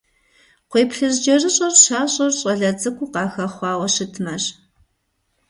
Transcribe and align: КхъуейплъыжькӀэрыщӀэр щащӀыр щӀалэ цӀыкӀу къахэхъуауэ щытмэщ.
КхъуейплъыжькӀэрыщӀэр 0.69 1.73
щащӀыр 1.83 2.31
щӀалэ 2.37 2.69
цӀыкӀу 2.79 3.11
къахэхъуауэ 3.13 3.87
щытмэщ. 3.93 4.43